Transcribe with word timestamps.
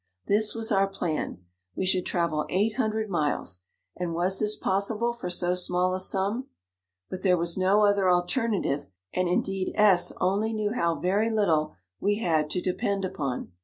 This 0.25 0.55
was 0.55 0.71
our 0.71 0.87
plan; 0.87 1.43
we 1.75 1.85
should 1.85 2.07
travel 2.07 2.47
eight 2.49 2.77
hundred 2.77 3.07
miles, 3.07 3.61
and 3.95 4.15
was 4.15 4.39
this 4.39 4.55
possible 4.55 5.13
for 5.13 5.29
so 5.29 5.53
small 5.53 5.91
55 5.93 5.95
a 5.95 5.99
sum? 5.99 6.45
but 7.11 7.21
there 7.21 7.37
was 7.37 7.55
no 7.55 7.85
other 7.85 8.09
alter 8.09 8.47
native, 8.47 8.87
and 9.13 9.29
indeed 9.29 9.73
S 9.75 10.11
only 10.19 10.53
knew 10.53 10.71
how 10.71 10.95
very 10.95 11.29
little 11.29 11.75
we 11.99 12.15
had 12.17 12.49
to 12.49 12.61
depend 12.61 13.05
upon. 13.05 13.51